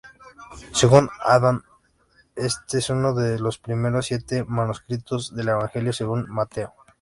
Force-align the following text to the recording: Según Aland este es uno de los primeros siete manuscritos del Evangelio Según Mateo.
Según 0.73 1.11
Aland 1.23 1.61
este 2.35 2.79
es 2.79 2.89
uno 2.89 3.13
de 3.13 3.37
los 3.37 3.59
primeros 3.59 4.07
siete 4.07 4.43
manuscritos 4.43 5.35
del 5.35 5.49
Evangelio 5.49 5.93
Según 5.93 6.25
Mateo. 6.27 6.73